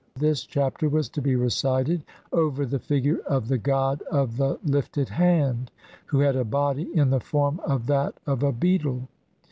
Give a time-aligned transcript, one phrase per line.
[0.17, 2.03] This Chapter was to be recited
[2.33, 5.69] over the figure of the "god of the lifted hand",
[6.07, 9.07] who had a body in the form of that of a beetle.